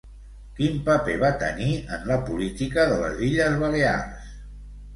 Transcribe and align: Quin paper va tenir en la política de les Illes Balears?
Quin 0.59 0.79
paper 0.87 1.17
va 1.23 1.29
tenir 1.43 1.67
en 1.99 2.09
la 2.13 2.19
política 2.31 2.89
de 2.93 2.99
les 3.05 3.23
Illes 3.31 3.61
Balears? 3.63 4.37